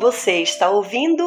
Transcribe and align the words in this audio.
Você 0.00 0.40
está 0.40 0.70
ouvindo 0.70 1.22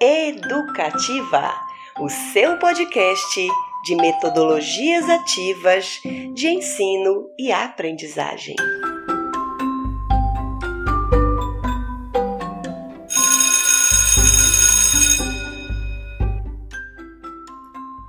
Educativa, 0.00 1.52
o 1.98 2.08
seu 2.08 2.56
podcast 2.60 3.48
de 3.84 3.96
metodologias 3.96 5.10
ativas 5.10 6.00
de 6.32 6.46
ensino 6.46 7.28
e 7.36 7.50
aprendizagem. 7.50 8.54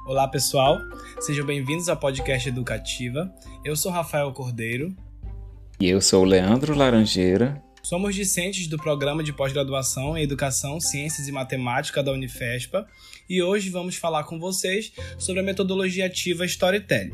Olá 0.05 0.27
pessoal, 0.27 0.77
sejam 1.19 1.47
bem-vindos 1.47 1.89
ao 1.89 1.97
podcast 1.97 2.47
Educativa. 2.47 3.33
Eu 3.63 3.75
sou 3.75 3.91
Rafael 3.91 4.31
Cordeiro. 4.33 4.95
E 5.79 5.89
eu 5.89 5.99
sou 5.99 6.21
o 6.21 6.25
Leandro 6.25 6.75
Laranjeira. 6.75 7.65
Somos 7.85 8.15
discentes 8.15 8.65
do 8.65 8.77
programa 8.77 9.23
de 9.23 9.31
pós-graduação 9.31 10.17
em 10.17 10.23
Educação, 10.23 10.79
Ciências 10.81 11.27
e 11.27 11.31
Matemática 11.31 12.01
da 12.01 12.11
Unifespa 12.11 12.87
e 13.29 13.43
hoje 13.43 13.69
vamos 13.69 13.95
falar 13.95 14.23
com 14.23 14.39
vocês 14.39 14.91
sobre 15.19 15.41
a 15.41 15.43
metodologia 15.43 16.07
ativa 16.07 16.47
Storytelling. 16.47 17.13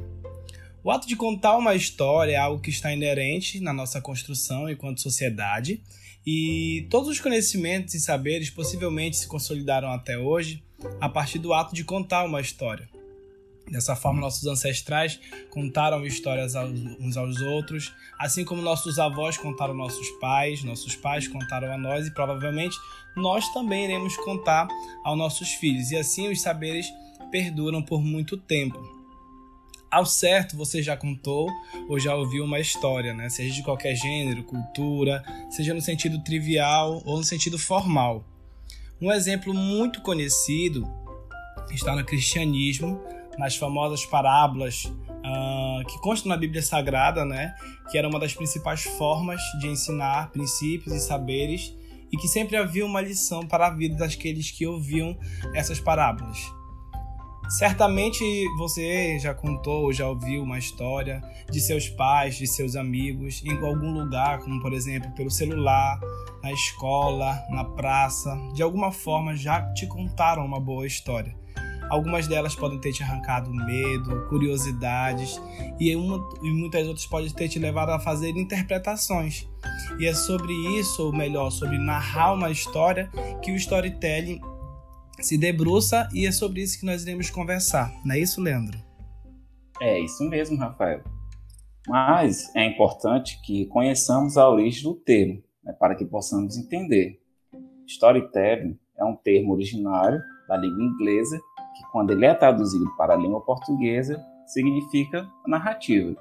O 0.82 0.90
ato 0.90 1.10
de 1.10 1.18
contar 1.18 1.58
uma 1.58 1.76
história 1.76 2.32
é 2.32 2.38
algo 2.38 2.62
que 2.62 2.70
está 2.70 2.94
inerente 2.94 3.60
na 3.60 3.74
nossa 3.74 4.00
construção 4.00 4.70
enquanto 4.70 5.02
sociedade 5.02 5.84
e 6.26 6.88
todos 6.90 7.10
os 7.10 7.20
conhecimentos 7.20 7.94
e 7.94 8.00
saberes 8.00 8.50
possivelmente 8.50 9.18
se 9.18 9.28
consolidaram 9.28 9.92
até 9.92 10.18
hoje 10.18 10.64
a 11.02 11.10
partir 11.10 11.40
do 11.40 11.54
ato 11.54 11.76
de 11.76 11.84
contar 11.84 12.24
uma 12.24 12.40
história. 12.40 12.88
Dessa 13.72 13.96
forma, 13.96 14.20
nossos 14.20 14.46
ancestrais 14.46 15.18
contaram 15.50 16.06
histórias 16.06 16.56
uns 17.00 17.16
aos 17.16 17.40
outros, 17.40 17.94
assim 18.20 18.44
como 18.44 18.62
nossos 18.62 19.00
avós 19.00 19.38
contaram 19.38 19.74
nossos 19.74 20.10
pais, 20.20 20.62
nossos 20.62 20.94
pais 20.94 21.26
contaram 21.26 21.72
a 21.72 21.78
nós 21.78 22.06
e 22.06 22.12
provavelmente 22.12 22.76
nós 23.16 23.48
também 23.54 23.86
iremos 23.86 24.18
contar 24.18 24.68
aos 25.06 25.18
nossos 25.18 25.50
filhos, 25.54 25.90
e 25.92 25.98
assim 25.98 26.30
os 26.30 26.42
saberes 26.42 26.86
perduram 27.32 27.82
por 27.82 28.02
muito 28.02 28.36
tempo. 28.36 28.78
Ao 29.90 30.06
certo, 30.06 30.58
você 30.58 30.82
já 30.82 30.96
contou 30.98 31.50
ou 31.88 32.00
já 32.00 32.14
ouviu 32.16 32.44
uma 32.44 32.60
história, 32.60 33.14
né? 33.14 33.30
seja 33.30 33.54
de 33.54 33.64
qualquer 33.64 33.96
gênero, 33.96 34.44
cultura, 34.44 35.24
seja 35.50 35.74
no 35.74 35.82
sentido 35.82 36.22
trivial 36.24 37.02
ou 37.06 37.18
no 37.18 37.24
sentido 37.24 37.58
formal. 37.58 38.24
Um 39.02 39.12
exemplo 39.12 39.54
muito 39.54 40.02
conhecido 40.02 40.88
está 41.72 41.96
no 41.96 42.06
cristianismo, 42.06 43.02
nas 43.42 43.56
famosas 43.56 44.06
parábolas 44.06 44.86
uh, 44.86 45.84
que 45.88 46.00
constam 46.00 46.30
na 46.30 46.38
Bíblia 46.38 46.62
Sagrada, 46.62 47.26
né? 47.26 47.56
Que 47.90 47.98
era 47.98 48.08
uma 48.08 48.20
das 48.20 48.36
principais 48.36 48.84
formas 48.84 49.42
de 49.60 49.68
ensinar 49.68 50.30
princípios 50.30 50.96
e 50.96 51.00
saberes 51.00 51.76
e 52.12 52.18
que 52.18 52.28
sempre 52.28 52.56
havia 52.56 52.86
uma 52.86 53.02
lição 53.02 53.48
para 53.48 53.66
a 53.66 53.70
vida 53.72 53.96
daqueles 53.96 54.52
que 54.52 54.68
ouviam 54.68 55.18
essas 55.56 55.80
parábolas. 55.80 56.38
Certamente 57.50 58.24
você 58.58 59.18
já 59.18 59.34
contou, 59.34 59.92
já 59.92 60.08
ouviu 60.08 60.44
uma 60.44 60.60
história 60.60 61.20
de 61.50 61.60
seus 61.60 61.90
pais, 61.90 62.38
de 62.38 62.46
seus 62.46 62.76
amigos, 62.76 63.44
em 63.44 63.58
algum 63.58 63.92
lugar, 63.92 64.40
como 64.40 64.62
por 64.62 64.72
exemplo 64.72 65.12
pelo 65.16 65.32
celular, 65.32 66.00
na 66.44 66.52
escola, 66.52 67.44
na 67.50 67.64
praça. 67.64 68.38
De 68.54 68.62
alguma 68.62 68.92
forma 68.92 69.36
já 69.36 69.62
te 69.74 69.88
contaram 69.88 70.46
uma 70.46 70.60
boa 70.60 70.86
história. 70.86 71.41
Algumas 71.92 72.26
delas 72.26 72.56
podem 72.56 72.80
ter 72.80 72.94
te 72.94 73.04
arrancado 73.04 73.54
medo, 73.54 74.26
curiosidades, 74.30 75.42
e, 75.78 75.94
uma, 75.94 76.26
e 76.42 76.50
muitas 76.50 76.88
outras 76.88 77.06
podem 77.06 77.30
ter 77.30 77.50
te 77.50 77.60
levado 77.60 77.90
a 77.90 78.00
fazer 78.00 78.30
interpretações. 78.30 79.46
E 80.00 80.06
é 80.06 80.14
sobre 80.14 80.54
isso, 80.80 81.08
ou 81.08 81.12
melhor, 81.12 81.50
sobre 81.50 81.78
narrar 81.78 82.34
uma 82.34 82.50
história, 82.50 83.12
que 83.44 83.52
o 83.52 83.58
storytelling 83.58 84.40
se 85.20 85.38
debruça 85.38 86.08
e 86.14 86.26
é 86.26 86.32
sobre 86.32 86.62
isso 86.62 86.80
que 86.80 86.86
nós 86.86 87.04
iremos 87.04 87.30
conversar. 87.30 87.92
Não 88.06 88.16
é 88.16 88.20
isso, 88.20 88.40
Leandro? 88.40 88.80
É 89.82 90.00
isso 90.00 90.24
mesmo, 90.30 90.56
Rafael. 90.56 91.04
Mas 91.90 92.56
é 92.56 92.66
importante 92.68 93.38
que 93.42 93.66
conheçamos 93.66 94.38
a 94.38 94.50
origem 94.50 94.84
do 94.84 94.96
termo, 94.96 95.44
né, 95.62 95.74
para 95.74 95.94
que 95.96 96.06
possamos 96.06 96.56
entender. 96.56 97.20
Storytelling 97.86 98.80
é 98.98 99.04
um 99.04 99.18
termo 99.18 99.52
originário 99.52 100.22
da 100.48 100.56
língua 100.56 100.84
inglesa 100.84 101.38
que 101.76 101.84
quando 101.92 102.12
ele 102.12 102.26
é 102.26 102.34
traduzido 102.34 102.86
para 102.96 103.14
a 103.14 103.18
língua 103.18 103.42
portuguesa, 103.42 104.24
significa 104.46 105.28
narrativa. 105.48 106.16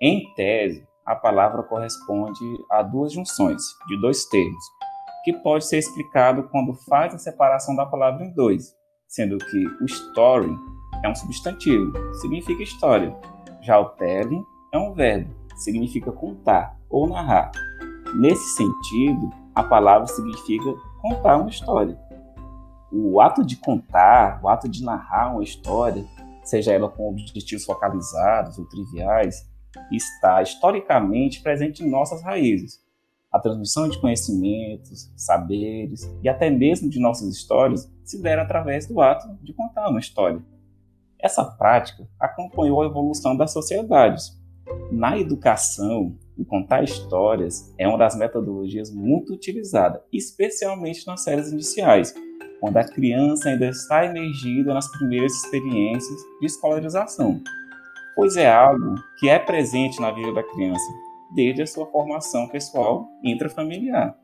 Em 0.00 0.32
tese, 0.34 0.86
a 1.04 1.16
palavra 1.16 1.62
corresponde 1.62 2.44
a 2.70 2.82
duas 2.82 3.12
junções 3.12 3.62
de 3.88 4.00
dois 4.00 4.26
termos, 4.26 4.64
que 5.24 5.32
pode 5.32 5.66
ser 5.66 5.78
explicado 5.78 6.44
quando 6.50 6.74
faz 6.88 7.14
a 7.14 7.18
separação 7.18 7.74
da 7.74 7.86
palavra 7.86 8.24
em 8.24 8.32
dois, 8.32 8.76
sendo 9.08 9.38
que 9.38 9.66
o 9.80 9.84
story 9.86 10.54
é 11.02 11.08
um 11.08 11.14
substantivo, 11.14 11.92
significa 12.14 12.62
história, 12.62 13.16
já 13.62 13.78
o 13.78 13.86
telling 13.90 14.44
é 14.72 14.78
um 14.78 14.92
verbo, 14.92 15.34
significa 15.56 16.12
contar 16.12 16.76
ou 16.88 17.08
narrar. 17.08 17.50
Nesse 18.14 18.56
sentido, 18.56 19.30
a 19.54 19.62
palavra 19.62 20.06
significa 20.06 20.74
contar 21.00 21.36
uma 21.36 21.50
história 21.50 21.98
o 22.90 23.20
ato 23.20 23.44
de 23.44 23.56
contar, 23.56 24.40
o 24.42 24.48
ato 24.48 24.68
de 24.68 24.84
narrar 24.84 25.32
uma 25.32 25.42
história, 25.42 26.04
seja 26.42 26.72
ela 26.72 26.88
com 26.88 27.10
objetivos 27.10 27.64
focalizados 27.64 28.58
ou 28.58 28.66
triviais, 28.66 29.46
está 29.92 30.42
historicamente 30.42 31.42
presente 31.42 31.84
em 31.84 31.90
nossas 31.90 32.22
raízes. 32.22 32.80
A 33.30 33.38
transmissão 33.38 33.88
de 33.88 34.00
conhecimentos, 34.00 35.12
saberes 35.14 36.10
e 36.22 36.28
até 36.28 36.48
mesmo 36.48 36.88
de 36.88 36.98
nossas 36.98 37.28
histórias 37.28 37.90
se 38.02 38.22
dera 38.22 38.42
através 38.42 38.86
do 38.86 39.00
ato 39.02 39.28
de 39.42 39.52
contar 39.52 39.90
uma 39.90 40.00
história. 40.00 40.42
Essa 41.20 41.44
prática 41.44 42.08
acompanhou 42.18 42.80
a 42.80 42.86
evolução 42.86 43.36
das 43.36 43.52
sociedades. 43.52 44.38
Na 44.90 45.18
educação, 45.18 46.16
o 46.38 46.44
contar 46.44 46.84
histórias 46.84 47.74
é 47.76 47.86
uma 47.86 47.98
das 47.98 48.16
metodologias 48.16 48.90
muito 48.90 49.34
utilizada, 49.34 50.02
especialmente 50.12 51.06
nas 51.06 51.22
séries 51.22 51.52
iniciais, 51.52 52.14
quando 52.60 52.76
a 52.76 52.84
criança 52.84 53.48
ainda 53.48 53.68
está 53.68 54.04
emergida 54.04 54.74
nas 54.74 54.90
primeiras 54.92 55.32
experiências 55.32 56.20
de 56.40 56.46
escolarização, 56.46 57.40
pois 58.14 58.36
é 58.36 58.50
algo 58.50 58.94
que 59.18 59.28
é 59.28 59.38
presente 59.38 60.00
na 60.00 60.10
vida 60.10 60.32
da 60.32 60.42
criança 60.42 60.92
desde 61.34 61.62
a 61.62 61.66
sua 61.66 61.86
formação 61.86 62.48
pessoal 62.48 63.08
intrafamiliar. 63.22 64.16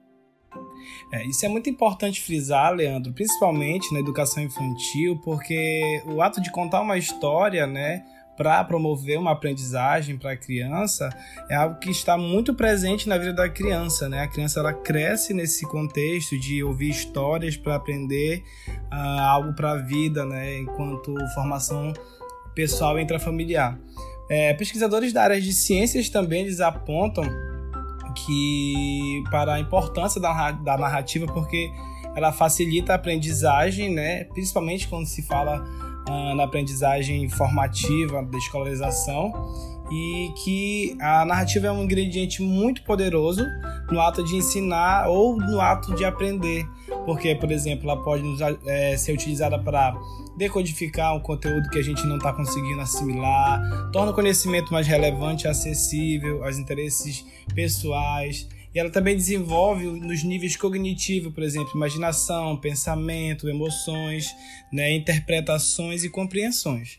É, 1.12 1.26
isso 1.26 1.44
é 1.44 1.48
muito 1.48 1.68
importante 1.68 2.20
frisar, 2.20 2.72
Leandro, 2.72 3.12
principalmente 3.12 3.92
na 3.92 4.00
educação 4.00 4.42
infantil, 4.42 5.20
porque 5.24 6.02
o 6.06 6.22
ato 6.22 6.40
de 6.40 6.50
contar 6.50 6.80
uma 6.80 6.96
história, 6.96 7.66
né, 7.66 8.04
para 8.36 8.64
promover 8.64 9.18
uma 9.18 9.32
aprendizagem 9.32 10.18
para 10.18 10.32
a 10.32 10.36
criança 10.36 11.08
é 11.48 11.54
algo 11.54 11.78
que 11.78 11.90
está 11.90 12.16
muito 12.16 12.54
presente 12.54 13.08
na 13.08 13.16
vida 13.16 13.32
da 13.32 13.48
criança, 13.48 14.08
né? 14.08 14.22
A 14.22 14.28
criança 14.28 14.60
ela 14.60 14.72
cresce 14.72 15.32
nesse 15.32 15.66
contexto 15.66 16.38
de 16.38 16.62
ouvir 16.62 16.90
histórias 16.90 17.56
para 17.56 17.76
aprender 17.76 18.42
uh, 18.92 19.20
algo 19.20 19.52
para 19.54 19.72
a 19.72 19.76
vida, 19.76 20.24
né? 20.24 20.58
Enquanto 20.58 21.14
formação 21.34 21.92
pessoal 22.54 22.98
intrafamiliar. 22.98 23.78
É, 24.28 24.54
pesquisadores 24.54 25.12
da 25.12 25.22
área 25.22 25.40
de 25.40 25.52
ciências 25.52 26.08
também 26.08 26.42
eles 26.42 26.60
apontam 26.60 27.24
que 28.14 29.22
para 29.30 29.54
a 29.54 29.60
importância 29.60 30.20
da, 30.20 30.52
da 30.52 30.78
narrativa 30.78 31.26
porque 31.26 31.70
ela 32.14 32.32
facilita 32.32 32.92
a 32.92 32.96
aprendizagem, 32.96 33.92
né? 33.92 34.24
Principalmente 34.24 34.88
quando 34.88 35.06
se 35.06 35.22
fala 35.22 35.64
uh, 36.08 36.34
na 36.34 36.44
aprendizagem 36.44 37.28
formativa 37.28 38.22
da 38.22 38.38
escolarização 38.38 39.32
e 39.90 40.32
que 40.42 40.96
a 41.00 41.24
narrativa 41.24 41.66
é 41.66 41.72
um 41.72 41.84
ingrediente 41.84 42.42
muito 42.42 42.82
poderoso 42.82 43.44
no 43.90 44.00
ato 44.00 44.24
de 44.24 44.36
ensinar 44.36 45.08
ou 45.08 45.36
no 45.36 45.60
ato 45.60 45.94
de 45.94 46.04
aprender, 46.04 46.66
porque, 47.04 47.34
por 47.34 47.50
exemplo, 47.52 47.90
ela 47.90 48.02
pode 48.02 48.24
é, 48.66 48.96
ser 48.96 49.12
utilizada 49.12 49.58
para 49.58 49.94
decodificar 50.36 51.14
um 51.14 51.20
conteúdo 51.20 51.68
que 51.68 51.78
a 51.78 51.82
gente 51.82 52.04
não 52.06 52.16
está 52.16 52.32
conseguindo 52.32 52.80
assimilar, 52.80 53.60
torna 53.92 54.10
o 54.10 54.14
conhecimento 54.14 54.72
mais 54.72 54.86
relevante 54.86 55.46
acessível 55.46 56.44
aos 56.44 56.58
interesses 56.58 57.24
pessoais, 57.54 58.48
e 58.74 58.78
ela 58.78 58.90
também 58.90 59.16
desenvolve 59.16 59.84
nos 59.84 60.24
níveis 60.24 60.56
cognitivos, 60.56 61.32
por 61.32 61.42
exemplo, 61.42 61.70
imaginação, 61.74 62.56
pensamento, 62.56 63.48
emoções, 63.48 64.34
né, 64.72 64.92
interpretações 64.94 66.02
e 66.02 66.10
compreensões. 66.10 66.98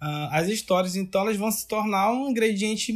Uh, 0.00 0.28
as 0.30 0.48
histórias, 0.48 0.94
então, 0.94 1.22
elas 1.22 1.36
vão 1.36 1.50
se 1.50 1.66
tornar 1.66 2.12
um 2.12 2.30
ingrediente 2.30 2.94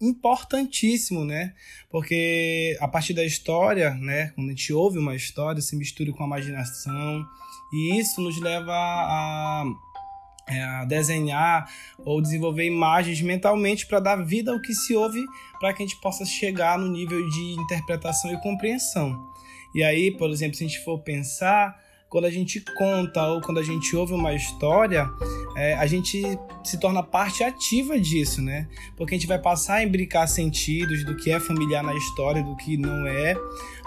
importantíssimo, 0.00 1.24
né? 1.24 1.54
Porque 1.88 2.76
a 2.80 2.88
partir 2.88 3.14
da 3.14 3.24
história, 3.24 3.94
né, 3.94 4.32
quando 4.34 4.48
a 4.48 4.50
gente 4.50 4.72
ouve 4.72 4.98
uma 4.98 5.14
história, 5.14 5.62
se 5.62 5.76
mistura 5.76 6.12
com 6.12 6.24
a 6.24 6.26
imaginação, 6.26 7.24
e 7.72 8.00
isso 8.00 8.20
nos 8.20 8.40
leva 8.40 8.72
a 8.72 9.64
é, 10.48 10.86
desenhar 10.86 11.68
ou 12.04 12.20
desenvolver 12.20 12.64
imagens 12.64 13.20
mentalmente 13.20 13.86
para 13.86 14.00
dar 14.00 14.16
vida 14.16 14.52
ao 14.52 14.60
que 14.60 14.74
se 14.74 14.94
ouve, 14.94 15.24
para 15.60 15.72
que 15.72 15.82
a 15.82 15.86
gente 15.86 16.00
possa 16.00 16.24
chegar 16.24 16.78
no 16.78 16.88
nível 16.88 17.28
de 17.28 17.60
interpretação 17.60 18.32
e 18.32 18.40
compreensão. 18.40 19.18
E 19.74 19.82
aí, 19.82 20.10
por 20.10 20.30
exemplo, 20.30 20.56
se 20.56 20.64
a 20.64 20.66
gente 20.66 20.84
for 20.84 20.98
pensar, 20.98 21.80
quando 22.12 22.26
a 22.26 22.30
gente 22.30 22.60
conta 22.76 23.26
ou 23.28 23.40
quando 23.40 23.58
a 23.58 23.62
gente 23.62 23.96
ouve 23.96 24.12
uma 24.12 24.34
história, 24.34 25.08
é, 25.56 25.72
a 25.72 25.86
gente 25.86 26.22
se 26.62 26.78
torna 26.78 27.02
parte 27.02 27.42
ativa 27.42 27.98
disso, 27.98 28.42
né? 28.42 28.68
Porque 28.98 29.14
a 29.14 29.18
gente 29.18 29.26
vai 29.26 29.38
passar 29.38 29.76
a 29.76 29.82
imbricar 29.82 30.28
sentidos 30.28 31.06
do 31.06 31.16
que 31.16 31.30
é 31.30 31.40
familiar 31.40 31.82
na 31.82 31.94
história, 31.94 32.42
do 32.42 32.54
que 32.54 32.76
não 32.76 33.06
é. 33.06 33.34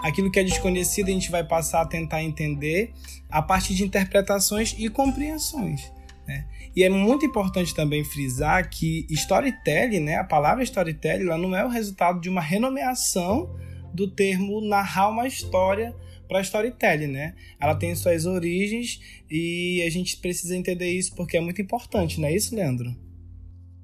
Aquilo 0.00 0.28
que 0.28 0.40
é 0.40 0.42
desconhecido, 0.42 1.06
a 1.06 1.12
gente 1.12 1.30
vai 1.30 1.44
passar 1.44 1.82
a 1.82 1.86
tentar 1.86 2.20
entender 2.20 2.92
a 3.30 3.40
partir 3.40 3.74
de 3.74 3.84
interpretações 3.84 4.74
e 4.76 4.88
compreensões. 4.88 5.95
Né? 6.26 6.46
E 6.74 6.82
é 6.82 6.88
muito 6.88 7.24
importante 7.24 7.74
também 7.74 8.04
frisar 8.04 8.68
que 8.68 9.06
storytelling, 9.10 10.00
né, 10.00 10.16
a 10.16 10.24
palavra 10.24 10.64
storytelling, 10.64 11.24
ela 11.24 11.38
não 11.38 11.54
é 11.54 11.64
o 11.64 11.68
resultado 11.68 12.20
de 12.20 12.28
uma 12.28 12.40
renomeação 12.40 13.54
do 13.94 14.10
termo 14.10 14.60
narrar 14.60 15.08
uma 15.08 15.26
história 15.26 15.94
para 16.28 16.40
storytelling, 16.40 17.06
né? 17.06 17.34
Ela 17.60 17.74
tem 17.74 17.94
suas 17.94 18.26
origens 18.26 19.00
e 19.30 19.82
a 19.86 19.90
gente 19.90 20.16
precisa 20.18 20.56
entender 20.56 20.90
isso 20.90 21.14
porque 21.14 21.36
é 21.36 21.40
muito 21.40 21.62
importante, 21.62 22.20
não 22.20 22.28
é 22.28 22.34
isso, 22.34 22.54
Leandro? 22.54 22.94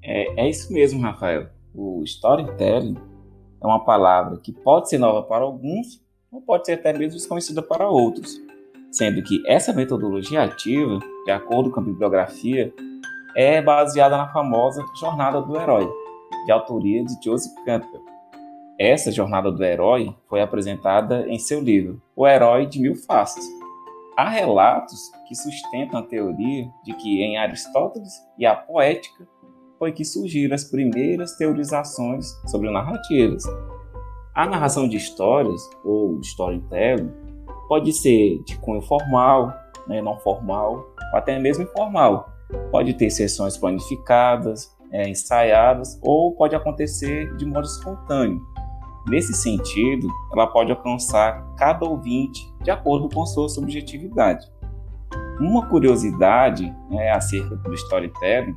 É, 0.03 0.45
é 0.45 0.49
isso 0.49 0.71
mesmo, 0.71 0.99
Rafael. 0.99 1.49
O 1.73 2.03
storytelling 2.03 2.97
é 3.61 3.65
uma 3.65 3.83
palavra 3.83 4.37
que 4.37 4.51
pode 4.51 4.89
ser 4.89 4.97
nova 4.97 5.23
para 5.23 5.45
alguns 5.45 6.03
ou 6.31 6.41
pode 6.41 6.65
ser 6.65 6.73
até 6.73 6.91
mesmo 6.91 7.17
desconhecida 7.17 7.61
para 7.61 7.89
outros, 7.89 8.39
sendo 8.91 9.23
que 9.23 9.41
essa 9.47 9.71
metodologia 9.71 10.43
ativa, 10.43 10.99
de 11.25 11.31
acordo 11.31 11.71
com 11.71 11.79
a 11.79 11.83
bibliografia, 11.83 12.73
é 13.35 13.61
baseada 13.61 14.17
na 14.17 14.27
famosa 14.27 14.83
Jornada 14.99 15.41
do 15.41 15.55
Herói, 15.57 15.89
de 16.45 16.51
autoria 16.51 17.03
de 17.03 17.13
Joseph 17.23 17.53
Campbell 17.65 18.13
essa 18.79 19.11
jornada 19.11 19.51
do 19.51 19.63
herói 19.63 20.15
foi 20.27 20.41
apresentada 20.41 21.27
em 21.27 21.37
seu 21.37 21.61
livro 21.61 22.01
O 22.15 22.27
Herói 22.27 22.65
de 22.65 22.79
Mil 22.81 22.95
Faces. 22.95 23.45
Há 24.17 24.29
relatos 24.29 25.11
que 25.27 25.35
sustentam 25.35 25.99
a 25.99 26.03
teoria 26.03 26.67
de 26.83 26.93
que 26.93 27.21
em 27.21 27.37
Aristóteles 27.37 28.11
e 28.37 28.45
a 28.45 28.55
poética 28.55 29.27
foi 29.77 29.91
que 29.91 30.03
surgiram 30.03 30.55
as 30.55 30.63
primeiras 30.63 31.37
teorizações 31.37 32.25
sobre 32.49 32.71
narrativas. 32.71 33.43
A 34.35 34.47
narração 34.47 34.89
de 34.89 34.97
histórias, 34.97 35.61
ou 35.83 36.19
storytelling, 36.21 37.11
pode 37.67 37.93
ser 37.93 38.41
de 38.43 38.57
cunho 38.57 38.81
formal, 38.81 39.53
né, 39.87 40.01
não 40.01 40.17
formal, 40.17 40.92
ou 41.13 41.19
até 41.19 41.39
mesmo 41.39 41.63
informal. 41.63 42.33
Pode 42.71 42.95
ter 42.95 43.09
sessões 43.11 43.55
planificadas, 43.55 44.69
é, 44.91 45.07
ensaiadas, 45.07 45.97
ou 46.01 46.35
pode 46.35 46.55
acontecer 46.55 47.33
de 47.37 47.45
modo 47.45 47.65
espontâneo 47.65 48.41
Nesse 49.07 49.33
sentido, 49.33 50.07
ela 50.31 50.47
pode 50.47 50.71
alcançar 50.71 51.45
cada 51.57 51.85
ouvinte 51.85 52.41
de 52.61 52.71
acordo 52.71 53.13
com 53.13 53.25
sua 53.25 53.49
subjetividade. 53.49 54.47
Uma 55.39 55.67
curiosidade 55.67 56.73
né, 56.89 57.11
acerca 57.11 57.55
do 57.55 57.73
storytelling 57.73 58.55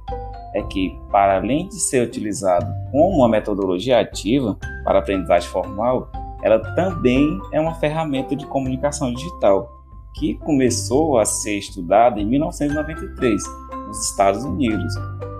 é 0.54 0.62
que, 0.62 0.96
para 1.10 1.38
além 1.38 1.68
de 1.68 1.80
ser 1.80 2.06
utilizado 2.06 2.72
como 2.92 3.18
uma 3.18 3.28
metodologia 3.28 3.98
ativa 3.98 4.56
para 4.84 5.00
aprendizagem 5.00 5.48
formal, 5.50 6.12
ela 6.42 6.60
também 6.74 7.40
é 7.50 7.60
uma 7.60 7.74
ferramenta 7.74 8.36
de 8.36 8.46
comunicação 8.46 9.12
digital 9.12 9.75
que 10.18 10.34
começou 10.34 11.18
a 11.18 11.24
ser 11.24 11.58
estudada 11.58 12.20
em 12.20 12.26
1993 12.26 13.42
nos 13.86 14.10
Estados 14.10 14.44
Unidos 14.44 14.94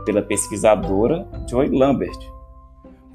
pela 0.05 0.23
pesquisadora 0.23 1.29
Joy 1.49 1.69
Lambert, 1.71 2.37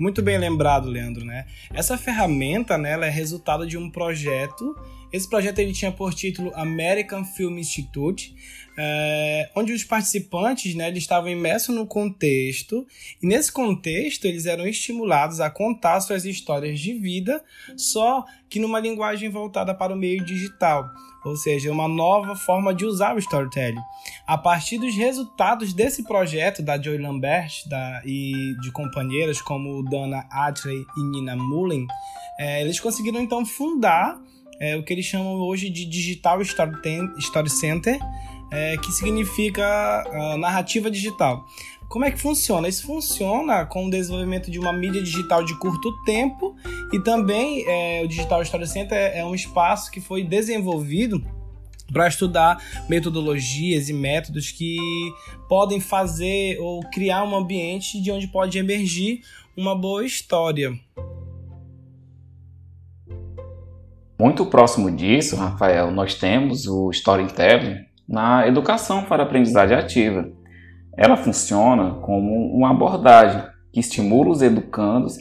muito 0.01 0.23
bem 0.23 0.35
lembrado, 0.35 0.89
Leandro, 0.89 1.23
né? 1.23 1.45
Essa 1.71 1.95
ferramenta, 1.95 2.75
né, 2.75 2.93
ela 2.93 3.05
é 3.05 3.09
resultado 3.09 3.67
de 3.67 3.77
um 3.77 3.87
projeto. 3.87 4.75
Esse 5.11 5.29
projeto 5.29 5.59
ele 5.59 5.73
tinha 5.73 5.91
por 5.91 6.13
título 6.13 6.51
American 6.55 7.25
Film 7.25 7.57
Institute, 7.57 8.35
é, 8.77 9.49
onde 9.55 9.73
os 9.73 9.83
participantes, 9.83 10.73
né, 10.73 10.87
eles 10.87 11.03
estavam 11.03 11.29
imersos 11.29 11.75
no 11.75 11.85
contexto 11.85 12.87
e 13.21 13.27
nesse 13.27 13.51
contexto 13.51 14.25
eles 14.25 14.45
eram 14.45 14.65
estimulados 14.65 15.39
a 15.39 15.49
contar 15.49 15.99
suas 16.01 16.23
histórias 16.25 16.79
de 16.79 16.93
vida, 16.93 17.43
só 17.75 18.23
que 18.49 18.59
numa 18.59 18.79
linguagem 18.79 19.29
voltada 19.29 19.73
para 19.73 19.93
o 19.93 19.97
meio 19.97 20.23
digital 20.23 20.89
ou 21.23 21.35
seja, 21.35 21.71
uma 21.71 21.87
nova 21.87 22.35
forma 22.35 22.73
de 22.73 22.85
usar 22.85 23.15
o 23.15 23.19
storytelling. 23.19 23.81
A 24.25 24.37
partir 24.37 24.79
dos 24.79 24.95
resultados 24.95 25.73
desse 25.73 26.03
projeto 26.03 26.63
da 26.63 26.81
Joy 26.81 26.97
Lambert 26.97 27.67
da, 27.67 28.01
e 28.05 28.55
de 28.61 28.71
companheiras 28.71 29.41
como 29.41 29.83
Dana 29.83 30.25
Atley 30.31 30.83
e 30.97 31.03
Nina 31.03 31.35
Mullen, 31.35 31.85
é, 32.39 32.61
eles 32.61 32.79
conseguiram 32.79 33.21
então 33.21 33.45
fundar 33.45 34.19
é, 34.61 34.77
o 34.77 34.83
que 34.83 34.93
eles 34.93 35.05
chamam 35.05 35.33
hoje 35.39 35.71
de 35.71 35.85
Digital 35.85 36.39
Story, 36.43 37.49
Center, 37.49 37.99
é, 38.51 38.77
que 38.77 38.91
significa 38.91 40.05
uh, 40.07 40.37
narrativa 40.37 40.91
digital. 40.91 41.47
Como 41.89 42.05
é 42.05 42.11
que 42.11 42.19
funciona? 42.19 42.67
Isso 42.67 42.85
funciona 42.85 43.65
com 43.65 43.87
o 43.87 43.89
desenvolvimento 43.89 44.51
de 44.51 44.59
uma 44.59 44.71
mídia 44.71 45.01
digital 45.01 45.43
de 45.43 45.57
curto 45.57 45.91
tempo 46.03 46.55
e 46.93 46.99
também 46.99 47.65
é, 47.67 48.03
o 48.05 48.07
Digital 48.07 48.41
Story 48.43 48.67
Center 48.67 48.97
é, 48.97 49.19
é 49.19 49.25
um 49.25 49.33
espaço 49.33 49.91
que 49.91 49.99
foi 49.99 50.23
desenvolvido 50.23 51.21
para 51.91 52.07
estudar 52.07 52.63
metodologias 52.87 53.89
e 53.89 53.93
métodos 53.93 54.51
que 54.51 54.77
podem 55.49 55.81
fazer 55.81 56.57
ou 56.59 56.81
criar 56.91 57.23
um 57.23 57.35
ambiente 57.35 57.99
de 58.01 58.11
onde 58.11 58.27
pode 58.27 58.57
emergir 58.57 59.21
uma 59.57 59.75
boa 59.75 60.05
história. 60.05 60.79
Muito 64.21 64.45
próximo 64.45 64.91
disso, 64.91 65.35
Rafael, 65.35 65.89
nós 65.89 66.13
temos 66.13 66.67
o 66.67 66.91
storytelling 66.91 67.79
na 68.07 68.47
educação 68.47 69.03
para 69.05 69.23
aprendizagem 69.23 69.75
ativa 69.75 70.29
ela 70.97 71.17
funciona 71.17 71.95
como 72.01 72.53
uma 72.53 72.69
abordagem 72.71 73.41
que 73.71 73.79
estimula 73.79 74.29
os 74.29 74.41
educandos 74.41 75.17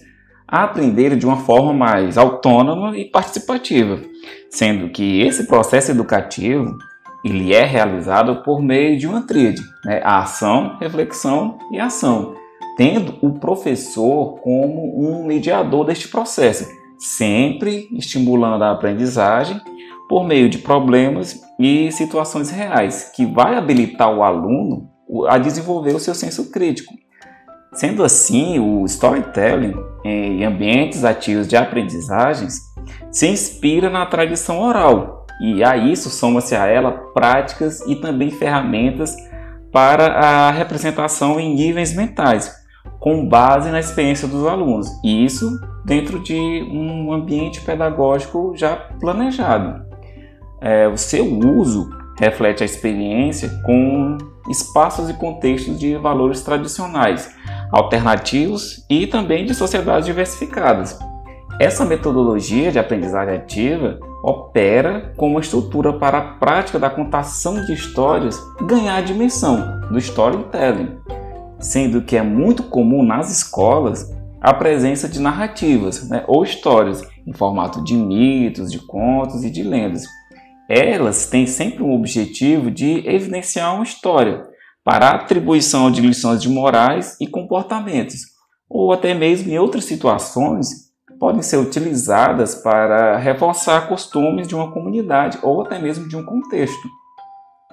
a 0.47 0.65
aprenderem 0.65 1.17
de 1.17 1.25
uma 1.25 1.39
forma 1.39 1.73
mais 1.73 2.19
autônoma 2.19 2.95
e 2.99 3.07
participativa, 3.07 4.01
sendo 4.51 4.91
que 4.91 5.21
esse 5.21 5.47
processo 5.47 5.93
educativo 5.93 6.77
ele 7.25 7.55
é 7.55 7.65
realizado 7.65 8.43
por 8.43 8.61
meio 8.61 8.99
de 8.99 9.07
uma 9.07 9.27
tríade, 9.27 9.63
né? 9.85 10.03
a 10.05 10.19
ação, 10.19 10.77
reflexão 10.79 11.59
e 11.73 11.79
ação, 11.79 12.35
tendo 12.77 13.17
o 13.23 13.39
professor 13.39 14.41
como 14.41 15.01
um 15.01 15.25
mediador 15.25 15.87
deste 15.87 16.09
processo, 16.09 16.67
sempre 17.01 17.89
estimulando 17.93 18.63
a 18.63 18.73
aprendizagem 18.73 19.61
por 20.09 20.25
meio 20.25 20.49
de 20.49 20.59
problemas 20.59 21.41
e 21.59 21.91
situações 21.93 22.51
reais, 22.51 23.11
que 23.15 23.25
vai 23.25 23.57
habilitar 23.57 24.13
o 24.13 24.23
aluno 24.23 24.91
a 25.29 25.39
desenvolver 25.39 25.95
o 25.95 26.01
seu 26.01 26.15
senso 26.15 26.51
crítico. 26.51 26.93
Sendo 27.73 28.03
assim, 28.03 28.59
o 28.59 28.85
storytelling 28.85 29.75
em 30.05 30.45
ambientes 30.45 31.05
ativos 31.05 31.47
de 31.47 31.57
aprendizagens 31.57 32.61
se 33.11 33.29
inspira 33.29 33.89
na 33.89 34.05
tradição 34.07 34.61
oral, 34.61 35.27
e 35.41 35.63
a 35.63 35.77
isso 35.77 36.11
soma-se 36.11 36.55
a 36.55 36.67
ela 36.67 36.93
práticas 37.15 37.81
e 37.87 37.97
também 37.97 38.31
ferramentas 38.31 39.17
para 39.73 40.07
a 40.07 40.51
representação 40.51 41.39
em 41.39 41.55
níveis 41.55 41.95
mentais, 41.95 42.53
com 42.99 43.29
base 43.29 43.71
na 43.71 43.79
experiência 43.79 44.27
dos 44.27 44.45
alunos, 44.47 44.89
e 45.05 45.25
isso 45.25 45.49
dentro 45.85 46.21
de 46.21 46.35
um 46.71 47.13
ambiente 47.13 47.61
pedagógico 47.61 48.53
já 48.57 48.77
planejado. 48.77 49.85
É, 50.61 50.89
o 50.89 50.97
seu 50.97 51.25
uso 51.27 51.89
reflete 52.19 52.63
a 52.63 52.67
experiência 52.67 53.49
com 53.65 54.19
espaços 54.49 55.09
e 55.09 55.15
contextos 55.15 55.79
de 55.79 55.97
valores 55.97 56.43
tradicionais, 56.43 57.35
alternativos 57.73 58.85
e 58.91 59.07
também 59.07 59.47
de 59.47 59.55
sociedades 59.55 60.07
diversificadas. 60.07 60.99
Essa 61.59 61.85
metodologia 61.85 62.73
de 62.73 62.79
aprendizagem 62.79 63.35
ativa 63.35 63.99
opera 64.23 65.13
como 65.17 65.41
estrutura 65.41 65.93
para 65.93 66.19
a 66.19 66.23
prática 66.35 66.79
da 66.79 66.91
contação 66.91 67.65
de 67.65 67.73
histórias 67.73 68.39
ganhar 68.67 68.97
a 68.97 69.01
dimensão 69.01 69.81
do 69.91 69.99
storytelling, 69.99 70.99
sendo 71.59 72.03
que 72.03 72.17
é 72.17 72.23
muito 72.23 72.65
comum 72.65 73.03
nas 73.03 73.31
escolas 73.31 74.11
a 74.41 74.55
presença 74.55 75.09
de 75.09 75.21
narrativas 75.21 76.09
né, 76.09 76.25
ou 76.27 76.43
histórias 76.43 77.03
em 77.27 77.33
formato 77.33 77.85
de 77.85 77.95
mitos, 77.95 78.71
de 78.71 78.79
contos 78.79 79.45
e 79.45 79.51
de 79.51 79.63
lendas, 79.63 80.05
elas 80.69 81.27
têm 81.27 81.47
sempre 81.47 81.83
um 81.83 81.93
objetivo 81.93 82.71
de 82.71 83.07
evidenciar 83.07 83.75
uma 83.75 83.85
história 83.85 84.47
para 84.85 85.09
a 85.09 85.15
atribuição 85.17 85.91
de 85.91 86.01
lições 86.01 86.41
de 86.41 86.49
morais 86.49 87.17
e 87.21 87.27
comportamentos, 87.27 88.21
ou 88.69 88.93
até 88.93 89.13
mesmo 89.13 89.51
em 89.51 89.59
outras 89.59 89.85
situações 89.85 90.91
podem 91.19 91.43
ser 91.43 91.59
utilizadas 91.59 92.55
para 92.55 93.19
reforçar 93.19 93.89
costumes 93.89 94.49
de 94.49 94.55
uma 94.55 94.73
comunidade 94.73 95.39
ou 95.43 95.61
até 95.61 95.79
mesmo 95.79 96.09
de 96.09 96.17
um 96.17 96.25
contexto. 96.25 96.89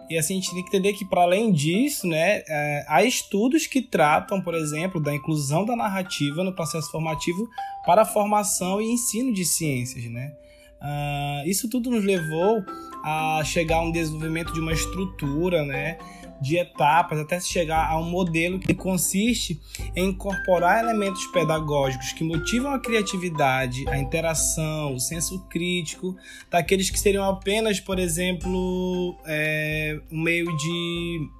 E 0.10 0.18
assim, 0.18 0.34
a 0.34 0.36
gente 0.38 0.54
tem 0.54 0.64
que 0.64 0.70
entender 0.70 0.94
que, 0.94 1.06
para 1.06 1.22
além 1.22 1.52
disso, 1.52 2.08
né, 2.08 2.44
é, 2.48 2.86
há 2.88 3.04
estudos 3.04 3.68
que 3.68 3.82
tratam, 3.82 4.42
por 4.42 4.54
exemplo, 4.54 5.02
da 5.02 5.14
inclusão 5.14 5.66
da 5.66 5.76
narrativa 5.76 6.44
no 6.44 6.54
processo 6.54 6.90
formativo 6.92 7.48
para 7.86 8.04
a 8.04 8.06
formação 8.06 8.82
e 8.82 8.86
ensino 8.92 9.34
de 9.34 9.44
ciências. 9.46 10.06
Né? 10.06 10.34
Uh, 10.82 11.50
isso 11.50 11.70
tudo 11.70 11.90
nos 11.90 12.04
levou 12.04 12.64
a 13.04 13.42
chegar 13.44 13.78
a 13.78 13.82
um 13.82 13.92
desenvolvimento 13.92 14.54
de 14.54 14.60
uma 14.60 14.74
estrutura, 14.74 15.64
né? 15.64 15.98
De 16.42 16.58
etapas 16.58 17.20
até 17.20 17.40
se 17.40 17.50
chegar 17.50 17.90
a 17.90 18.00
um 18.00 18.10
modelo 18.10 18.60
que 18.60 18.74
consiste 18.74 19.60
em 19.96 20.10
incorporar 20.10 20.84
elementos 20.84 21.26
pedagógicos 21.28 22.14
que 22.14 22.24
motivam 22.24 22.72
a 22.72 22.80
criatividade, 22.80 23.88
a 23.90 23.98
interação, 23.98 24.94
o 24.94 25.00
senso 25.00 25.40
crítico 25.50 26.16
daqueles 26.50 26.90
que 26.90 27.00
seriam 27.00 27.24
apenas, 27.24 27.80
por 27.80 28.00
exemplo, 28.00 29.16
é, 29.26 30.00
um 30.12 30.22
meio 30.22 30.46
de 30.58 31.37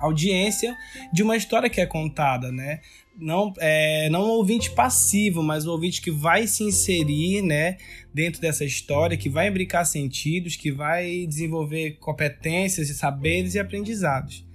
audiência 0.00 0.76
de 1.12 1.22
uma 1.22 1.36
história 1.36 1.68
que 1.68 1.80
é 1.80 1.86
contada, 1.86 2.50
né? 2.50 2.80
Não, 3.18 3.52
é, 3.58 4.08
não 4.08 4.22
um 4.22 4.30
ouvinte 4.30 4.70
passivo, 4.70 5.42
mas 5.42 5.66
um 5.66 5.70
ouvinte 5.70 6.00
que 6.00 6.10
vai 6.10 6.46
se 6.46 6.64
inserir 6.64 7.42
né, 7.42 7.76
dentro 8.14 8.40
dessa 8.40 8.64
história, 8.64 9.16
que 9.16 9.28
vai 9.28 9.48
imbricar 9.48 9.84
sentidos, 9.84 10.56
que 10.56 10.72
vai 10.72 11.26
desenvolver 11.26 11.98
competências 12.00 12.88
e 12.88 12.94
saberes 12.94 13.54
e 13.54 13.58
aprendizados. 13.58 14.48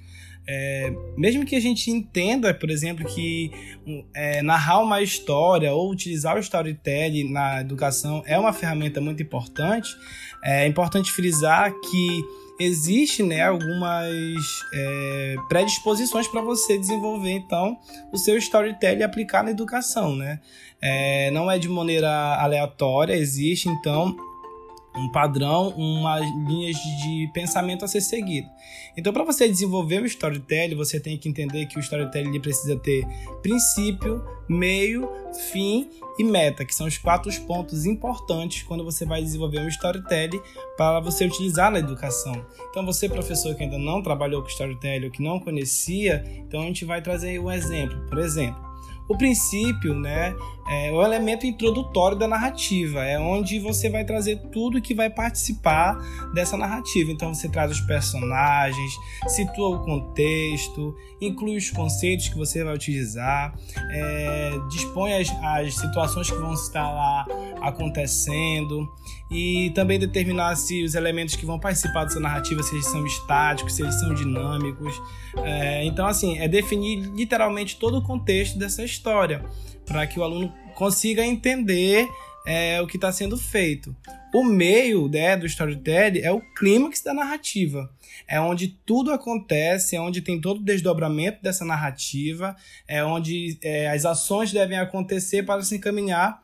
É, 0.48 0.94
mesmo 1.18 1.44
que 1.44 1.56
a 1.56 1.60
gente 1.60 1.90
entenda, 1.90 2.54
por 2.54 2.70
exemplo, 2.70 3.06
que 3.06 3.52
é, 4.14 4.44
narrar 4.44 4.80
uma 4.80 5.02
história 5.02 5.74
ou 5.74 5.92
utilizar 5.92 6.36
o 6.36 6.40
storytelling 6.40 7.32
na 7.32 7.62
educação 7.62 8.24
é 8.28 8.38
uma 8.38 8.54
ferramenta 8.54 9.02
muito 9.02 9.24
importante, 9.24 9.90
é 10.44 10.68
importante 10.68 11.12
frisar 11.12 11.74
que 11.90 12.24
existe 12.60 13.22
né, 13.22 13.42
algumas 13.42 14.46
é, 14.74 15.36
predisposições 15.50 16.28
para 16.28 16.42
você 16.42 16.78
desenvolver 16.78 17.32
então 17.32 17.78
o 18.12 18.18
seu 18.18 18.38
storytelling 18.38 19.02
e 19.02 19.04
aplicar 19.04 19.44
na 19.44 19.52
educação, 19.52 20.16
né? 20.16 20.40
É, 20.82 21.32
não 21.32 21.50
é 21.50 21.58
de 21.58 21.68
maneira 21.68 22.10
aleatória, 22.36 23.14
existe 23.14 23.70
então 23.70 24.16
um 24.98 25.10
padrão, 25.10 25.70
umas 25.70 26.22
linhas 26.48 26.76
de 26.76 27.30
pensamento 27.34 27.84
a 27.84 27.88
ser 27.88 28.02
seguido. 28.02 28.48
Então, 28.98 29.12
para 29.12 29.24
você 29.24 29.48
desenvolver 29.48 30.02
o 30.02 30.06
storytelling, 30.06 30.76
você 30.76 31.00
tem 31.00 31.18
que 31.18 31.28
entender 31.28 31.66
que 31.66 31.78
o 31.78 31.80
storytelling 31.82 32.40
precisa 32.40 32.78
ter 32.78 33.06
princípio, 33.42 34.24
meio, 34.48 35.10
fim 35.52 35.90
e 36.18 36.24
meta, 36.24 36.64
que 36.64 36.74
são 36.74 36.88
os 36.88 36.98
quatro 36.98 37.30
pontos 37.42 37.86
importantes 37.86 38.64
quando 38.64 38.86
você 38.86 39.06
vai 39.06 39.22
desenvolver 39.22 39.60
um 39.60 39.68
storytelling 39.68 40.42
para 40.78 41.02
você 41.02 41.26
utilizar 41.26 41.72
na 41.72 41.80
educação. 41.80 42.46
Então, 42.70 42.86
você, 42.86 43.10
professor 43.10 43.54
que 43.56 43.64
ainda 43.64 43.78
não 43.78 44.02
trabalhou 44.02 44.42
com 44.42 44.48
storytelling 44.48 45.06
ou 45.06 45.12
que 45.12 45.22
não 45.22 45.40
conhecia, 45.40 46.24
então 46.38 46.62
a 46.62 46.66
gente 46.66 46.86
vai 46.86 47.02
trazer 47.02 47.38
um 47.40 47.52
exemplo. 47.52 48.00
Por 48.08 48.20
exemplo, 48.20 48.64
o 49.08 49.18
princípio, 49.18 49.94
né, 49.94 50.36
é 50.68 50.92
o 50.92 51.04
elemento 51.04 51.46
introdutório 51.46 52.18
da 52.18 52.28
narrativa, 52.28 53.04
é 53.04 53.20
onde 53.20 53.60
você 53.60 53.88
vai 53.88 54.04
trazer 54.04 54.38
tudo 54.52 54.82
que 54.82 54.96
vai 54.96 55.10
participar 55.12 55.96
dessa 56.34 56.58
narrativa. 56.58 57.12
Então 57.12 57.34
você 57.34 57.48
traz 57.48 57.72
os 57.72 57.82
personagens, 57.82 58.92
situa 59.28 59.78
o 59.78 59.86
contexto, 59.86 60.96
inclui 61.22 61.58
os 61.58 61.70
conceitos 61.70 62.30
que 62.30 62.38
você 62.38 62.64
vai 62.64 62.74
utilizar, 62.74 63.54
é, 63.92 64.54
dispõe 64.70 65.14
as, 65.14 65.30
as 65.44 65.76
situações 65.76 66.32
que 66.32 66.38
vão 66.38 66.54
estar 66.54 66.90
lá 66.92 67.28
acontecendo 67.62 68.88
e 69.30 69.72
também 69.76 70.00
determinar 70.00 70.56
se 70.56 70.84
os 70.84 70.96
elementos 70.96 71.36
que 71.36 71.46
vão 71.46 71.60
participar 71.60 72.06
dessa 72.06 72.20
narrativa 72.20 72.64
se 72.64 72.74
eles 72.74 72.88
são 72.88 73.06
estáticos, 73.06 73.74
se 73.74 73.84
eles 73.84 74.00
são 74.00 74.16
dinâmicos. 74.16 75.00
É, 75.38 75.86
então, 75.86 76.08
assim, 76.08 76.40
é 76.40 76.48
definir 76.48 77.02
literalmente 77.14 77.78
todo 77.78 78.00
o 78.00 78.02
contexto 78.02 78.58
dessa 78.58 78.84
história 78.84 79.46
para 79.86 80.08
que 80.08 80.20
o 80.20 80.24
aluno 80.24 80.54
consiga 80.74 81.26
entender 81.26 82.08
é, 82.46 82.82
o 82.82 82.88
que 82.88 82.98
está 82.98 83.12
sendo 83.12 83.38
feito. 83.38 83.96
O 84.34 84.44
meio 84.44 85.08
né, 85.08 85.36
do 85.36 85.46
storytelling 85.46 86.20
é 86.20 86.32
o 86.32 86.42
clímax 86.54 87.02
da 87.02 87.14
narrativa. 87.14 87.90
É 88.28 88.40
onde 88.40 88.68
tudo 88.86 89.12
acontece, 89.12 89.96
é 89.96 90.02
onde 90.02 90.22
tem 90.22 90.40
todo 90.40 90.60
o 90.60 90.64
desdobramento 90.64 91.42
dessa 91.42 91.66
narrativa, 91.66 92.56
é 92.88 93.04
onde 93.04 93.58
é, 93.62 93.90
as 93.90 94.06
ações 94.06 94.52
devem 94.52 94.78
acontecer 94.78 95.44
para 95.44 95.62
se 95.62 95.76
encaminhar 95.76 96.44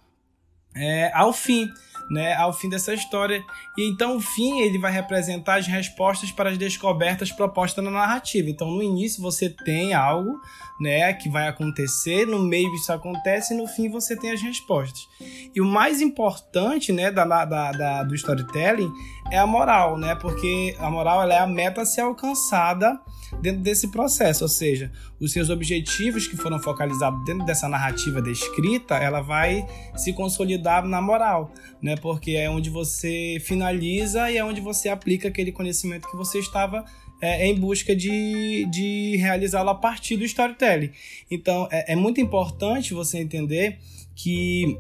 é, 0.76 1.12
ao 1.14 1.34
fim 1.34 1.70
né, 2.12 2.34
ao 2.34 2.52
fim 2.52 2.68
dessa 2.68 2.94
história. 2.94 3.42
E 3.78 3.88
então 3.88 4.18
o 4.18 4.20
fim 4.20 4.60
ele 4.60 4.78
vai 4.78 4.92
representar 4.92 5.56
as 5.60 5.68
respostas 5.68 6.30
para 6.30 6.50
as 6.50 6.58
descobertas 6.58 7.32
propostas 7.32 7.84
na 7.84 7.90
narrativa. 7.90 8.50
Então 8.50 8.70
no 8.70 8.84
início 8.84 9.22
você 9.22 9.50
tem 9.50 9.94
algo, 9.94 10.42
né, 10.80 11.14
que 11.14 11.30
vai 11.30 11.48
acontecer, 11.48 12.28
no 12.28 12.40
meio 12.40 12.74
isso 12.76 12.92
acontece 12.92 13.54
e 13.54 13.58
no 13.58 13.66
fim 13.66 13.90
você 13.90 14.18
tem 14.18 14.32
as 14.32 14.42
respostas. 14.42 15.08
E 15.56 15.62
o 15.62 15.66
mais 15.66 16.02
importante, 16.02 16.92
né, 16.92 17.10
da, 17.10 17.24
da, 17.24 17.72
da 17.72 18.04
do 18.04 18.14
storytelling 18.14 18.92
é 19.32 19.38
a 19.38 19.48
moral, 19.48 19.98
né, 19.98 20.14
porque 20.16 20.76
a 20.80 20.90
moral 20.90 21.22
ela 21.24 21.34
é 21.34 21.40
a 21.40 21.48
meta 21.48 21.82
a 21.82 21.86
ser 21.86 22.02
alcançada 22.02 23.00
dentro 23.40 23.62
desse 23.62 23.88
processo, 23.90 24.44
ou 24.44 24.50
seja, 24.50 24.92
os 25.20 25.32
seus 25.32 25.50
objetivos 25.50 26.28
que 26.28 26.36
foram 26.36 26.60
focalizados 26.60 27.24
dentro 27.24 27.46
dessa 27.46 27.70
narrativa 27.70 28.22
descrita, 28.22 28.96
ela 28.96 29.22
vai 29.22 29.66
se 29.96 30.12
consolidar 30.14 30.84
na 30.84 31.02
moral, 31.02 31.52
né? 31.82 31.96
Porque 32.02 32.32
é 32.32 32.50
onde 32.50 32.70
você 32.70 33.38
finaliza 33.42 34.32
e 34.32 34.38
é 34.38 34.44
onde 34.44 34.60
você 34.60 34.90
aplica 34.90 35.28
aquele 35.28 35.52
conhecimento 35.52 36.10
que 36.10 36.18
você 36.18 36.40
estava 36.40 36.84
é, 37.22 37.46
em 37.48 37.56
busca 37.56 37.96
de, 37.96 38.66
de 38.72 39.16
realizá-lo 39.18 39.70
a 39.70 39.76
partir 39.76 40.18
do 40.18 40.26
storytelling. 40.26 40.92
Então, 41.30 41.68
é, 41.72 41.94
é 41.94 41.96
muito 41.96 42.20
importante 42.20 42.94
você 42.94 43.20
entender 43.20 43.78
que 44.16 44.78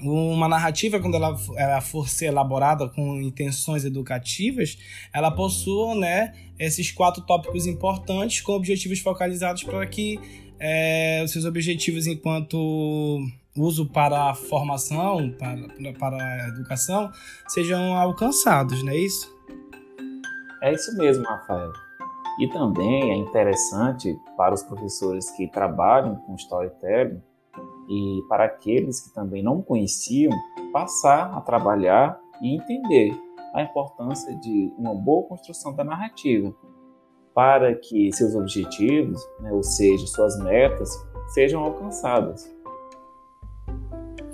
uma 0.00 0.46
narrativa, 0.46 1.00
quando 1.00 1.14
ela, 1.14 1.36
ela 1.56 1.80
for 1.80 2.08
ser 2.08 2.26
elaborada 2.26 2.88
com 2.88 3.20
intenções 3.20 3.84
educativas, 3.84 4.78
ela 5.12 5.30
possua 5.30 5.94
né, 5.94 6.34
esses 6.58 6.92
quatro 6.92 7.22
tópicos 7.22 7.66
importantes 7.66 8.40
com 8.42 8.52
objetivos 8.52 9.00
focalizados 9.00 9.62
para 9.62 9.84
que 9.86 10.20
é, 10.60 11.22
os 11.24 11.30
seus 11.30 11.44
objetivos 11.44 12.06
enquanto 12.06 13.26
uso 13.56 13.86
para 13.86 14.30
a 14.30 14.34
formação, 14.34 15.30
para, 15.38 15.92
para 15.98 16.16
a 16.16 16.48
educação, 16.48 17.10
sejam 17.48 17.96
alcançados, 17.96 18.82
não 18.82 18.92
é 18.92 18.96
isso? 18.96 19.34
É 20.62 20.72
isso 20.72 20.96
mesmo, 20.96 21.24
Rafael. 21.24 21.72
E 22.38 22.48
também 22.48 23.12
é 23.12 23.16
interessante 23.16 24.14
para 24.36 24.54
os 24.54 24.62
professores 24.62 25.30
que 25.30 25.48
trabalham 25.48 26.16
com 26.16 26.34
storytelling 26.34 27.22
e 27.88 28.22
para 28.28 28.44
aqueles 28.44 29.00
que 29.00 29.14
também 29.14 29.42
não 29.42 29.62
conheciam, 29.62 30.32
passar 30.72 31.32
a 31.34 31.40
trabalhar 31.40 32.20
e 32.42 32.54
entender 32.54 33.18
a 33.54 33.62
importância 33.62 34.34
de 34.36 34.70
uma 34.76 34.94
boa 34.94 35.26
construção 35.26 35.74
da 35.74 35.82
narrativa, 35.82 36.54
para 37.34 37.74
que 37.74 38.12
seus 38.12 38.34
objetivos, 38.34 39.20
né, 39.40 39.50
ou 39.52 39.62
seja, 39.62 40.06
suas 40.06 40.38
metas, 40.40 40.90
sejam 41.28 41.64
alcançadas. 41.64 42.55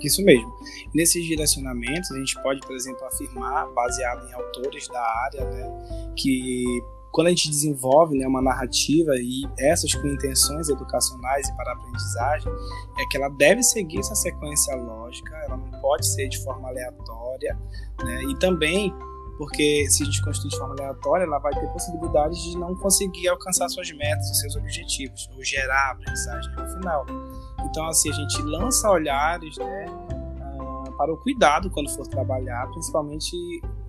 Isso 0.03 0.23
mesmo. 0.23 0.53
Nesses 0.93 1.23
direcionamentos, 1.25 2.11
a 2.11 2.19
gente 2.19 2.41
pode, 2.43 2.59
por 2.61 2.75
exemplo, 2.75 3.05
afirmar, 3.05 3.67
baseado 3.73 4.27
em 4.27 4.33
autores 4.33 4.87
da 4.87 5.01
área, 5.01 5.49
né, 5.49 6.13
que 6.15 6.83
quando 7.13 7.27
a 7.27 7.29
gente 7.29 7.47
desenvolve 7.47 8.17
né, 8.17 8.27
uma 8.27 8.41
narrativa 8.41 9.11
e 9.15 9.43
essas 9.59 9.93
com 9.93 10.07
intenções 10.07 10.67
educacionais 10.67 11.47
e 11.47 11.55
para 11.55 11.73
aprendizagem, 11.73 12.51
é 12.97 13.05
que 13.09 13.17
ela 13.17 13.29
deve 13.29 13.61
seguir 13.61 13.99
essa 13.99 14.15
sequência 14.15 14.75
lógica, 14.75 15.35
ela 15.45 15.55
não 15.55 15.79
pode 15.79 16.07
ser 16.07 16.27
de 16.27 16.43
forma 16.43 16.67
aleatória, 16.67 17.55
né? 18.03 18.23
e 18.23 18.39
também 18.39 18.91
porque 19.37 19.87
se 19.89 20.03
a 20.03 20.05
gente 20.05 20.23
construir 20.23 20.51
de 20.51 20.57
forma 20.57 20.75
aleatória, 20.75 21.23
ela 21.23 21.39
vai 21.39 21.53
ter 21.53 21.67
possibilidades 21.67 22.39
de 22.39 22.57
não 22.57 22.75
conseguir 22.75 23.27
alcançar 23.27 23.67
suas 23.69 23.91
metas, 23.91 24.39
seus 24.39 24.55
objetivos, 24.55 25.29
ou 25.35 25.43
gerar 25.43 25.91
aprendizagem 25.91 26.51
no 26.55 26.67
final. 26.67 27.05
Então, 27.73 27.87
assim, 27.87 28.11
a 28.11 28.13
gente 28.13 28.39
lança 28.43 28.87
olhares, 28.87 29.57
né, 29.57 29.85
para 30.95 31.11
o 31.11 31.17
cuidado 31.17 31.71
quando 31.71 31.89
for 31.89 32.05
trabalhar, 32.05 32.69
principalmente 32.69 33.35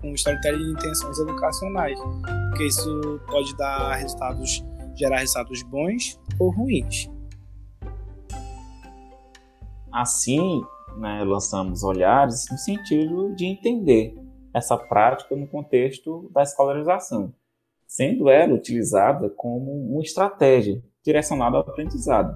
com 0.01 0.11
storytelling 0.15 0.63
de 0.63 0.71
intenções 0.71 1.19
educacionais, 1.19 1.99
porque 2.49 2.65
isso 2.65 3.21
pode 3.27 3.55
dar 3.55 3.93
resultados, 3.93 4.65
gerar 4.95 5.19
resultados 5.19 5.61
bons 5.61 6.19
ou 6.39 6.49
ruins. 6.49 7.11
Assim, 9.93 10.63
né, 10.97 11.23
lançamos 11.23 11.83
olhares 11.83 12.47
no 12.49 12.57
sentido 12.57 13.35
de 13.35 13.45
entender 13.45 14.17
essa 14.51 14.75
prática 14.75 15.35
no 15.35 15.45
contexto 15.45 16.27
da 16.33 16.41
escolarização, 16.41 17.31
sendo 17.85 18.31
ela 18.31 18.55
utilizada 18.55 19.29
como 19.29 19.71
uma 19.93 20.01
estratégia 20.01 20.83
direcionada 21.03 21.57
ao 21.57 21.61
aprendizado 21.61 22.33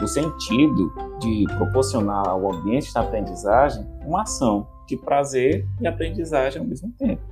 no 0.00 0.06
sentido 0.06 0.92
de 1.20 1.44
proporcionar 1.56 2.28
ao 2.28 2.52
ambiente 2.52 2.92
da 2.92 3.00
aprendizagem 3.00 3.82
uma 4.04 4.22
ação 4.22 4.68
de 4.86 4.96
prazer 4.96 5.66
e 5.80 5.86
aprendizagem 5.86 6.60
ao 6.60 6.66
mesmo 6.66 6.92
tempo. 6.92 7.22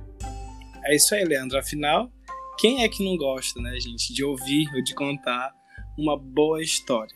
É 0.83 0.95
isso 0.95 1.15
aí, 1.15 1.23
Leandro. 1.23 1.57
Afinal, 1.57 2.11
quem 2.57 2.83
é 2.83 2.89
que 2.89 3.03
não 3.03 3.17
gosta, 3.17 3.59
né, 3.61 3.79
gente, 3.79 4.13
de 4.13 4.23
ouvir 4.23 4.67
ou 4.75 4.83
de 4.83 4.93
contar 4.93 5.53
uma 5.97 6.17
boa 6.17 6.61
história? 6.61 7.15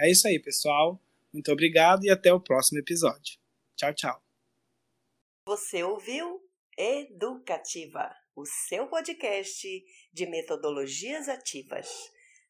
É 0.00 0.10
isso 0.10 0.26
aí, 0.26 0.38
pessoal. 0.38 1.00
Muito 1.32 1.50
obrigado 1.52 2.04
e 2.04 2.10
até 2.10 2.32
o 2.32 2.40
próximo 2.40 2.78
episódio. 2.78 3.38
Tchau, 3.76 3.94
tchau. 3.94 4.22
Você 5.46 5.82
ouviu 5.82 6.40
Educativa, 6.76 8.10
o 8.34 8.46
seu 8.46 8.86
podcast 8.86 9.68
de 10.12 10.26
metodologias 10.26 11.28
ativas. 11.28 11.88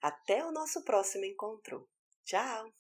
Até 0.00 0.44
o 0.44 0.52
nosso 0.52 0.84
próximo 0.84 1.25
encontro. 1.25 1.88
Tchau! 2.30 2.79